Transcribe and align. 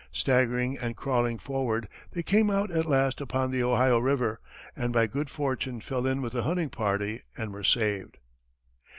Staggering 0.11 0.79
and 0.79 0.95
crawling 0.97 1.37
forward, 1.37 1.87
they 2.13 2.23
came 2.23 2.49
out 2.49 2.71
at 2.71 2.87
last 2.87 3.21
upon 3.21 3.51
the 3.51 3.61
Ohio 3.61 3.99
river, 3.99 4.39
and 4.75 4.91
by 4.91 5.05
good 5.05 5.29
fortune 5.29 5.79
fell 5.79 6.07
in 6.07 6.23
with 6.23 6.33
a 6.33 6.41
hunting 6.41 6.71
party 6.71 7.21
and 7.37 7.53
were 7.53 7.63
saved. 7.63 8.17